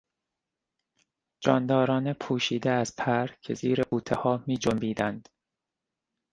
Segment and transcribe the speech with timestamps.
[1.43, 5.29] جانداران پوشیده از پر که زیر بوتهها میجنبیدند